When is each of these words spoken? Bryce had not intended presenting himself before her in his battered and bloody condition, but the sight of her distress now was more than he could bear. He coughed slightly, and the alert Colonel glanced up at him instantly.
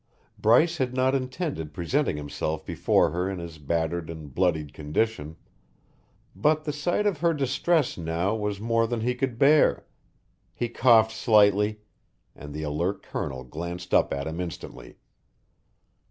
Bryce 0.39 0.77
had 0.79 0.95
not 0.95 1.13
intended 1.13 1.75
presenting 1.75 2.17
himself 2.17 2.65
before 2.65 3.11
her 3.11 3.29
in 3.29 3.37
his 3.37 3.59
battered 3.59 4.09
and 4.09 4.33
bloody 4.33 4.65
condition, 4.65 5.35
but 6.35 6.63
the 6.63 6.73
sight 6.73 7.05
of 7.05 7.19
her 7.19 7.35
distress 7.35 7.99
now 7.99 8.33
was 8.35 8.59
more 8.59 8.87
than 8.87 9.01
he 9.01 9.13
could 9.13 9.37
bear. 9.37 9.85
He 10.55 10.69
coughed 10.69 11.11
slightly, 11.11 11.81
and 12.35 12.51
the 12.51 12.63
alert 12.63 13.03
Colonel 13.03 13.43
glanced 13.43 13.93
up 13.93 14.11
at 14.11 14.25
him 14.25 14.41
instantly. 14.41 14.97